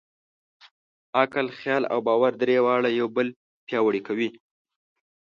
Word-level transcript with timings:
عقل، 1.19 1.47
خیال 1.59 1.83
او 1.93 1.99
باور؛ 2.07 2.33
درې 2.41 2.55
واړه 2.65 2.89
یو 2.99 3.07
بل 3.15 3.27
پیاوړي 3.67 4.01
کوي. 4.07 4.29